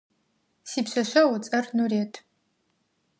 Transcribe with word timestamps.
Сипшъэшъэгъу 0.69 1.35
ыцӏэр 1.37 1.65
Нурыет. 1.75 2.13